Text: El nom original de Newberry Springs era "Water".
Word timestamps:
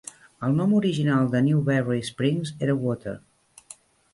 El 0.45 0.55
nom 0.59 0.71
original 0.77 1.29
de 1.35 1.41
Newberry 1.49 2.01
Springs 2.09 2.55
era 2.69 2.77
"Water". 2.87 3.15